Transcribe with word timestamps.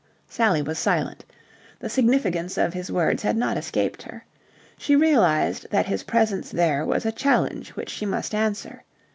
Sally 0.27 0.63
was 0.63 0.79
silent. 0.79 1.25
The 1.79 1.87
significance 1.87 2.57
of 2.57 2.73
his 2.73 2.91
words 2.91 3.21
had 3.21 3.37
not 3.37 3.55
escaped 3.55 4.01
her. 4.01 4.25
She 4.75 4.95
realized 4.95 5.67
that 5.69 5.85
his 5.85 6.01
presence 6.01 6.49
there 6.49 6.83
was 6.83 7.05
a 7.05 7.11
challenge 7.11 7.69
which 7.75 7.91
she 7.91 8.07
must 8.07 8.33
answer. 8.33 8.83